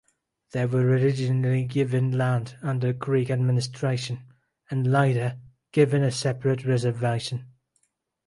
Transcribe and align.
They 0.53 0.65
were 0.65 0.81
originally 0.81 1.63
given 1.63 2.17
land 2.17 2.57
under 2.63 2.91
Creek 2.91 3.29
administration 3.29 4.23
and 4.71 4.91
later 4.91 5.37
given 5.73 6.01
a 6.01 6.09
separate 6.09 6.65
reservation. 6.65 7.45